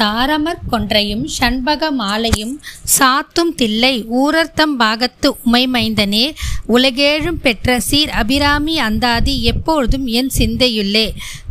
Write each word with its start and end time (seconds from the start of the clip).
தாரமர் 0.00 0.62
கொன்றையும் 0.70 1.24
சண்பக 1.24 1.90
மாலையும் 1.90 2.60
சாத்தும் 2.98 3.54
தில்லை 3.56 4.04
ஊரர்த்தம் 4.04 4.74
பாகத்து 4.78 5.28
உமைமைந்தனே 5.52 6.34
உலகேழும் 6.68 7.40
பெற்ற 7.42 7.80
சீர் 7.80 8.10
அபிராமி 8.10 8.78
அந்தாதி 8.78 9.42
எப்பொழுதும் 9.42 10.06
என் 10.06 10.30
சிந்தையுள்ளே. 10.38 11.06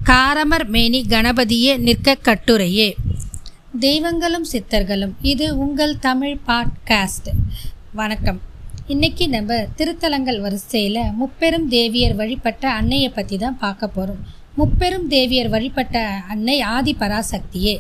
காரமர் 0.05 0.67
மேனி 0.67 1.05
கணபதியே 1.09 1.77
நிற்க 1.77 2.17
கட்டுரையே. 2.23 2.93
தெய்வங்களும் 3.79 4.45
சித்தர்களும் 4.51 5.13
இது 5.21 5.57
உங்கள் 5.57 5.99
தமிழ் 5.99 6.37
பாட்காஸ்ட். 6.47 7.29
வணக்கம். 7.93 8.41
இன்னைக்கு 8.87 9.29
நம்ம 9.29 9.65
திருத்தலங்கள் 9.77 10.41
வரிசையில் 10.41 11.11
முப்பெரும் 11.11 11.71
தேவியர் 11.71 12.15
வழிபட்ட 12.15 12.69
அன்னையை 12.69 13.09
பற்றி 13.09 13.37
தான் 13.37 13.57
பார்க்க 13.57 13.87
போகிறோம் 13.87 14.41
முப்பெரும் 14.57 15.05
தேவியர் 15.13 15.49
வழிபட்ட 15.53 15.97
அன்னை 16.31 16.55
ஆதி 16.75 16.93
பராசக்தியே 16.99 17.73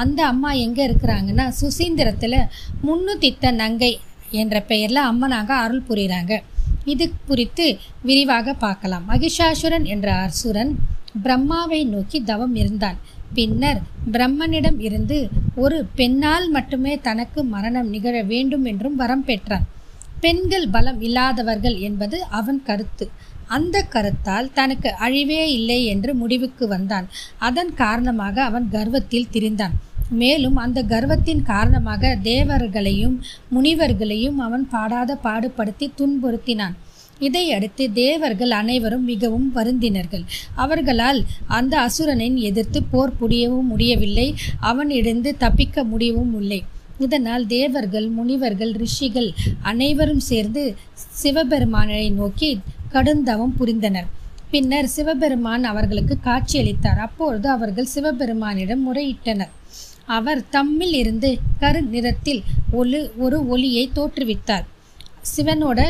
அந்த 0.00 0.20
அம்மா 0.32 0.50
எங்கே 0.64 0.82
இருக்கிறாங்கன்னா 0.88 1.46
சுசீந்திரத்தில் 1.60 2.40
முன்னுத்தித்த 2.86 3.52
நங்கை 3.62 3.92
என்ற 4.40 4.56
பெயரில் 4.70 5.08
அம்மனாக 5.10 5.50
அருள் 5.64 5.86
புரிகிறாங்க 5.88 6.34
இது 6.92 7.04
குறித்து 7.28 7.66
விரிவாக 8.08 8.54
பார்க்கலாம். 8.64 9.06
மகிஷாசுரன் 9.12 9.86
என்ற 9.94 10.08
அசுரன் 10.26 10.72
பிரம்மாவை 11.24 11.80
நோக்கி 11.94 12.18
தவம் 12.30 12.54
இருந்தான். 12.62 12.98
பின்னர் 13.36 13.80
பிரம்மனிடம் 14.12 14.78
இருந்து 14.88 15.18
ஒரு 15.64 15.78
பெண்ணால் 15.98 16.46
மட்டுமே 16.56 16.92
தனக்கு 17.08 17.40
மரணம் 17.54 17.90
நிகழ 17.94 18.14
வேண்டும் 18.32 18.66
என்றும் 18.72 19.00
வரம் 19.02 19.24
பெற்றான். 19.30 19.66
பெண்கள் 20.20 20.68
பலம் 20.76 21.00
இல்லாதவர்கள் 21.08 21.76
என்பது 21.88 22.16
அவன் 22.38 22.60
கருத்து. 22.68 23.06
அந்த 23.48 23.76
கருத்தால் 23.94 24.52
தனக்கு 24.52 24.90
அழிவே 25.00 25.42
இல்லை 25.58 25.80
என்று 25.86 26.14
முடிவுக்கு 26.14 26.68
வந்தான். 26.68 27.06
அதன் 27.38 27.74
காரணமாக 27.74 28.42
அவன் 28.42 28.66
கர்வத்தில் 28.70 29.30
திரிந்தான். 29.32 29.76
மேலும் 30.10 30.56
அந்த 30.56 30.82
கர்வத்தின் 30.82 31.42
காரணமாக 31.42 32.18
தேவர்களையும் 32.22 33.16
முனிவர்களையும் 33.54 34.38
அவன் 34.46 34.64
பாடாத 34.68 35.18
பாடுபடுத்தி 35.24 35.86
துன்புறுத்தினான். 35.98 36.76
இதையடுத்து 37.18 37.84
தேவர்கள் 37.92 38.50
அனைவரும் 38.50 39.04
மிகவும் 39.04 39.52
வருந்தினர்கள். 39.52 40.24
அவர்களால் 40.54 41.20
அந்த 41.46 41.74
அசுரனை 41.86 42.28
எதிர்த்து 42.48 42.82
போர் 42.82 43.18
புரியவும் 43.20 43.70
முடியவில்லை 43.72 44.26
அவனிடந்து 44.62 45.32
தப்பிக்க 45.36 45.84
முடியவும் 45.84 46.34
இல்லை. 46.40 46.60
இதனால் 46.98 47.44
தேவர்கள் 47.46 48.06
முனிவர்கள் 48.08 48.72
ரிஷிகள் 48.72 49.28
அனைவரும் 49.62 50.22
சேர்ந்து 50.30 50.62
சிவபெருமானை 51.20 52.10
நோக்கி 52.10 52.50
கடுந்தவம் 52.92 53.54
புரிந்தனர். 53.60 54.08
பின்னர் 54.50 54.86
சிவபெருமான் 54.86 55.64
அவர்களுக்கு 55.64 56.16
காட்சியளித்தார். 56.24 57.00
அப்பொழுது 57.06 57.48
அவர்கள் 57.48 57.92
சிவபெருமானிடம் 57.94 58.84
முறையிட்டனர். 58.88 59.52
அவர் 60.06 60.40
தம்மில் 60.52 60.94
இருந்து 60.94 61.30
கரு 61.60 61.82
நிறத்தில் 61.82 62.42
ஒளி 62.70 63.00
ஒரு 63.16 63.48
ஒளியை 63.48 63.90
தோற்றுவித்தார். 63.96 64.66
சிவனோட 65.36 65.80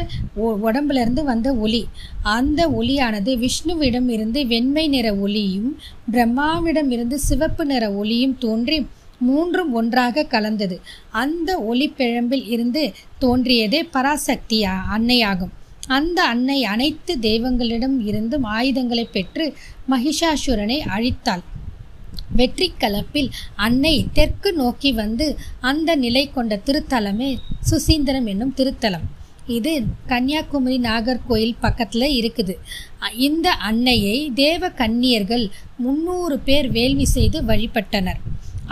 உடம்புலேருந்து 0.66 1.22
வந்த 1.24 1.48
ஒளி 1.54 1.82
அந்த 2.22 2.60
ஒளியானது 2.68 3.32
விஷ்ணுவிடம் 3.44 4.08
இருந்து 4.08 4.46
வெண்மை 4.46 4.88
நிற 4.88 5.14
ஒளியும் 5.14 5.70
பிரம்மாவிடம் 6.10 6.90
இருந்து 6.90 7.18
சிவப்பு 7.18 7.64
நிற 7.64 7.92
ஒளியும் 7.92 8.36
தோன்றி 8.38 8.78
மூன்றும் 9.18 9.72
ஒன்றாக 9.72 10.22
கலந்தது. 10.22 10.80
அந்த 11.10 11.58
ஒளிப்பிழம்பில் 11.70 12.46
இருந்து 12.48 12.82
தோன்றியதே 13.20 13.80
பராசக்தி 13.90 14.58
அன்னையாகும். 14.96 15.54
அந்த 15.96 16.18
அன்னை 16.32 16.58
அனைத்து 16.72 17.12
தெய்வங்களிடம் 17.26 17.96
இருந்தும் 18.08 18.46
ஆயுதங்களை 18.56 19.04
பெற்று 19.16 19.46
மகிஷாசுரனை 19.92 20.78
அழித்தாள். 20.96 21.44
வெற்றி 22.38 22.68
கலப்பில் 22.80 23.30
அன்னை 23.66 23.94
தெற்கு 24.16 24.50
நோக்கி 24.60 24.90
வந்து 25.02 25.26
அந்த 25.70 25.90
நிலை 26.04 26.24
கொண்ட 26.30 26.56
திருத்தலமே 26.66 27.30
சுசீந்திரம் 27.70 28.26
என்னும் 28.32 28.56
திருத்தலம். 28.58 29.06
இது 29.56 29.72
கன்னியாகுமரி 30.10 30.78
நாகர்கோயில் 30.86 31.60
பக்கத்தில் 31.60 32.08
இருக்குது. 32.20 32.54
இந்த 33.28 33.48
அன்னையை 33.68 34.16
தேவ 34.42 34.70
கன்னியர்கள் 34.80 35.44
முன்னூறு 35.84 36.36
பேர் 36.48 36.68
வேள்வி 36.76 37.06
செய்து 37.16 37.40
வழிபட்டனர். 37.50 38.20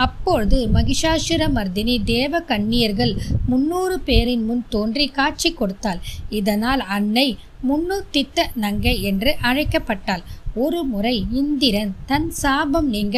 அப்பொழுது 0.05 0.57
மகிஷாசுர 0.73 1.43
மர்தினி 1.57 1.95
தேவ 2.03 2.39
கன்னியர்கள் 2.41 3.13
முன்னூறு 3.45 3.95
பேரின் 3.99 4.43
முன் 4.45 4.63
தோன்றி 4.69 5.05
காட்சி 5.07 5.49
கொடுத்தாள். 5.53 6.01
இதனால் 6.39 6.83
அன்னை 6.95 7.27
முன்னூத்தித்த 7.69 8.45
நங்கை 8.55 8.95
என்று 9.09 9.31
அழைக்கப்பட்டாள். 9.41 10.23
ஒரு 10.55 10.81
முறை 10.83 11.15
இந்திரன் 11.31 11.93
தன் 12.05 12.29
சாபம் 12.41 12.89
நீங்க 12.89 13.17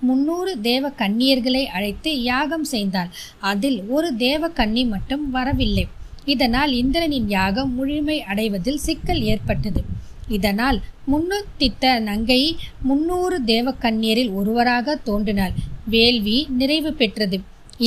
முன்னூறு 0.00 0.52
தேவ 0.60 0.92
கன்னியர்களை 0.98 1.64
அழைத்து 1.76 2.10
யாகம் 2.22 2.64
செய்தாள். 2.64 3.10
அதில் 3.50 3.78
ஒரு 3.88 4.10
தேவ 4.16 4.48
கன்னி 4.48 4.84
மட்டும் 4.84 5.24
வரவில்லை. 5.30 5.86
இதனால் 6.24 6.72
இந்திரனின் 6.72 7.28
யாகம் 7.28 7.74
முழுமை 7.74 8.16
அடைவதில் 8.22 8.84
சிக்கல் 8.86 9.22
ஏற்பட்டது. 9.32 9.82
இதனால் 10.28 10.78
முன்னுத்தித்த 11.12 11.84
நங்கை 12.00 12.40
முன்னூறு 12.88 13.36
தேவக்கண்ணீரில் 13.46 14.32
ஒருவராக 14.32 14.96
தோன்றினாள். 15.08 15.54
வேள்வி 15.94 16.38
நிறைவு 16.60 16.92
பெற்றது. 17.00 17.38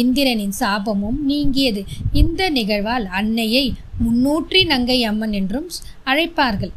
இந்திரனின் 0.02 0.56
சாபமும் 0.60 1.20
நீங்கியது. 1.32 1.82
இந்த 2.22 2.44
நிகழ்வால் 2.58 3.06
அன்னையை 3.20 3.66
முன்னூற்றி 4.04 4.62
நங்கை 4.72 5.00
அம்மன் 5.10 5.36
என்றும் 5.40 5.68
அழைப்பார்கள். 6.12 6.74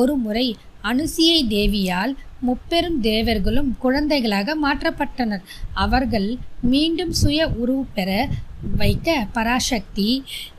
ஒரு 0.00 0.14
முறை 0.24 0.46
அனுசியை 0.90 1.40
தேவியால் 1.54 2.12
முப்பெரும் 2.46 3.00
தேவர்களும் 3.00 3.68
குழந்தைகளாக 3.82 4.54
மாற்றப்பட்டனர். 4.64 5.44
அவர்கள் 5.84 6.28
மீண்டும் 6.72 7.12
சுய 7.20 7.48
உருவு 7.62 7.84
பெற 7.96 8.10
வைக்க 8.80 9.08
பராசக்தி 9.36 10.08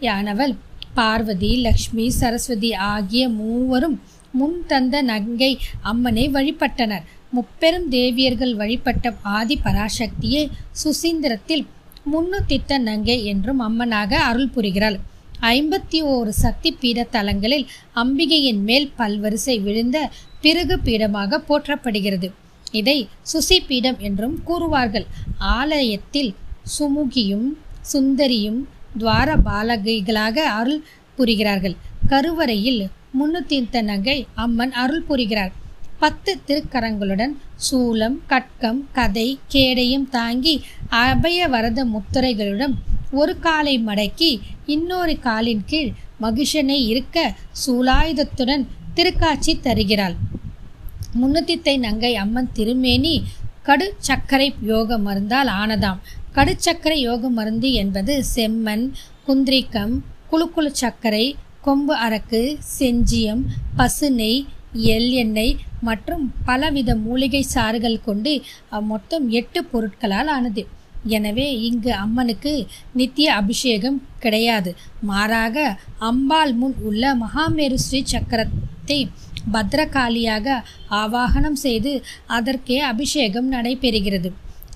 யானவள் 0.08 0.54
பார்வதி 0.98 1.52
லக்ஷ்மி 1.66 2.06
சரஸ்வதி 2.20 2.72
ஆகிய 2.92 3.24
மூவரும் 3.40 3.98
முன் 4.40 4.60
தந்த 4.72 4.96
நங்கை 5.12 5.52
அம்மனை 5.92 6.26
வழிபட்டனர். 6.36 7.06
முப்பெரும் 7.36 7.88
தேவியர்கள் 7.92 8.54
வழிபட்ட 8.56 9.14
ஆதி 9.38 9.56
பராசக்தியே 9.64 10.42
சுசீந்திரத்தில் 10.84 11.64
முன்னுத்தித்த 12.14 12.78
நங்கை 12.90 13.18
என்றும் 13.26 13.62
அம்மனாக 13.68 14.12
அருள் 14.30 14.54
புரிகிறாள். 14.56 14.98
ஐம்பத்தி 15.54 16.00
ஓரு 16.14 16.32
சக்தி 16.44 16.70
பீட 16.82 17.00
தலங்களில் 17.12 17.66
அம்பிகையின் 17.96 18.62
மேல் 18.64 18.88
பல்வரிசை 18.98 19.56
விழுந்த 19.62 19.98
பிறகு 20.42 20.76
பீடமாக 20.84 21.40
போற்றப்படுகிறது. 21.50 22.30
இதை 22.72 22.98
சுசி 23.32 23.58
பீடம் 23.68 24.00
என்றும் 24.00 24.38
கூறுவார்கள். 24.48 25.08
ஆலயத்தில் 25.38 26.32
சுமுகியும் 26.78 27.50
சுந்தரியும் 27.94 28.62
துவார 28.98 29.30
பாலகைகளாக 29.46 30.38
அருள் 30.60 30.84
புரிகிறார்கள். 31.18 31.76
கருவறையில் 32.08 32.82
முன்னுத்தித்த 33.20 33.82
நங்கை 33.82 34.18
அம்மன் 34.36 34.74
அருள் 34.84 35.06
புரிகிறார். 35.10 35.54
பத்து 36.04 36.32
திருக்கரங்களுடன் 36.48 37.34
சூலம் 37.66 38.16
கட்கம் 38.32 38.80
கதை 38.94 39.28
கேடையும் 39.54 40.08
தாங்கி 40.10 40.54
அபய 41.02 41.48
வரத 41.48 41.80
முத்திரைகளுடன் 41.86 42.74
ஒரு 43.12 43.34
காலை 43.40 43.76
மடக்கி 43.86 44.32
இன்னொரு 44.66 45.14
காலின் 45.20 45.64
கீழ் 45.66 45.92
மகிஷனை 46.22 46.78
இருக்க 46.92 47.18
சூலாயுதத்துடன் 47.64 48.64
திருக்காட்சி 48.96 49.54
தருகிறாள். 49.60 50.16
முன்னுத்தித்தை 51.14 51.76
நங்கை 51.78 52.12
அம்மன் 52.16 52.52
திருமேனி 52.54 53.16
கடு 53.64 53.88
சர்க்கரை 54.08 54.48
யோக 54.72 54.98
மருந்தால் 54.98 55.52
ஆனதாம். 55.62 56.00
கடுச்சக்கரை 56.36 56.98
யோக 57.00 57.30
மருந்து 57.30 57.72
என்பது 57.74 58.14
செம்மண் 58.36 58.86
குந்திரிக்கம் 59.28 59.94
குழுக்குழு 60.32 60.72
சர்க்கரை 60.82 61.26
கொம்பு 61.62 61.96
அரக்கு 62.06 62.42
செஞ்சியம் 62.78 63.44
பசு 63.76 64.10
நெய் 64.12 64.42
எள் 64.94 65.10
எண்ணெய் 65.24 65.54
மற்றும் 65.90 66.24
பலவித 66.48 66.92
மூலிகை 67.06 67.44
சாறுகள் 67.54 68.04
கொண்டு 68.08 68.34
மொத்தம் 68.92 69.26
எட்டு 69.40 69.60
பொருட்களால் 69.72 70.32
ஆனது. 70.38 70.64
எனவே 71.16 71.48
இங்கு 71.68 71.92
அம்மனுக்கு 72.04 72.54
நித்திய 73.00 73.30
அபிஷேகம் 73.42 73.98
கிடையாது. 74.24 74.72
மாறாக 75.10 75.58
அம்பாள் 76.10 76.54
முன் 76.62 76.76
உள்ள 76.90 77.04
மகாமேரு 77.24 77.78
ஸ்ரீ 77.86 78.02
சக்கரத்தை 78.14 79.00
பத்ரகாளியாக 79.54 80.48
ஆவாகனம் 81.02 81.60
செய்து 81.66 81.94
அதற்கே 82.38 82.78
அபிஷேகம் 82.92 83.50
நடைபெறுகிறது. 83.56 84.30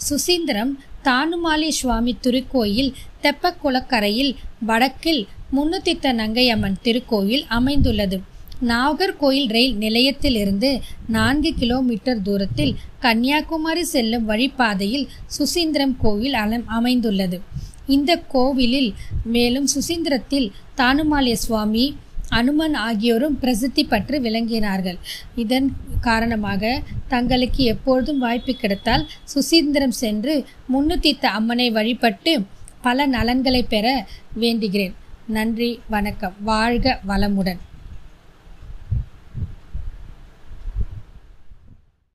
சுசீந்திரம் 0.07 0.74
தானுமாலி 1.07 1.69
சுவாமி 1.80 2.13
திருக்கோயில் 2.24 2.92
தெப்பக்குளக்கரையில் 3.24 4.33
வடக்கில் 4.69 5.21
முன்னுத்தித்த 5.56 6.12
நங்கையம்மன் 6.21 6.81
திருக்கோயில் 6.86 7.45
அமைந்துள்ளது. 7.57 8.18
நாகர்கோயில் 8.62 9.50
ரயில் 9.50 9.77
நிலையத்திலிருந்து 9.77 10.81
நான்கு 11.07 11.54
கிலோமீட்டர் 11.54 12.21
தூரத்தில் 12.21 12.75
கன்னியாகுமரி 13.00 13.83
செல்லும் 13.83 14.30
வழிப்பாதையில் 14.30 15.07
சுசீந்திரம் 15.25 15.95
கோவில் 15.98 16.33
அமைந்துள்ளது. 16.65 17.42
இந்த 17.86 18.18
கோவிலில் 18.18 18.94
மேலும் 19.24 19.68
சுசீந்திரத்தில் 19.68 20.51
தானுமாலிய 20.77 21.33
சுவாமி 21.33 21.95
அனுமன் 22.30 22.74
ஆகியோரும் 22.74 23.39
பிரசித்தி 23.39 23.83
பற்றி 23.83 24.19
விளங்கினார்கள். 24.19 24.98
இதன் 25.36 25.74
காரணமாக 26.01 26.81
தங்களுக்கு 27.07 27.63
எப்பொழுதும் 27.63 28.19
வாய்ப்பு 28.19 28.53
கிடைத்தால் 28.53 29.10
சுசீந்திரம் 29.24 29.92
சென்று 29.92 30.45
முன்னுத்தித்த 30.74 31.25
அம்மனை 31.25 31.69
வழிபட்டு 31.69 32.44
பல 32.81 33.06
நலன்களை 33.06 33.63
பெற 33.63 34.07
வேண்டுகிறேன். 34.39 34.94
நன்றி 35.27 35.80
வணக்கம். 35.89 36.33
வாழ்க 36.42 37.00
வளமுடன். 37.07 37.57